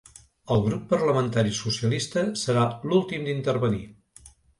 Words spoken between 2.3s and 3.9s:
serà l’últim d’intervenir.